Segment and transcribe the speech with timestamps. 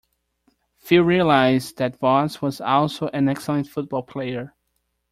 [0.79, 4.55] Few realize that Voss was also an excellent football player.